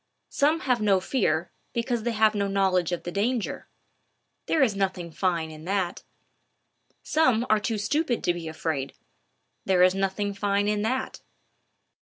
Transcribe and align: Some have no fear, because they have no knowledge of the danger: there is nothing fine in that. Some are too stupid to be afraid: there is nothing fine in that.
Some 0.31 0.61
have 0.61 0.81
no 0.81 0.99
fear, 0.99 1.51
because 1.73 2.01
they 2.01 2.11
have 2.13 2.33
no 2.33 2.47
knowledge 2.47 2.91
of 2.91 3.03
the 3.03 3.11
danger: 3.11 3.67
there 4.47 4.63
is 4.63 4.75
nothing 4.75 5.11
fine 5.11 5.51
in 5.51 5.63
that. 5.65 6.01
Some 7.03 7.45
are 7.51 7.59
too 7.59 7.77
stupid 7.77 8.23
to 8.23 8.33
be 8.33 8.47
afraid: 8.47 8.93
there 9.63 9.83
is 9.83 9.93
nothing 9.93 10.33
fine 10.33 10.67
in 10.67 10.81
that. 10.81 11.21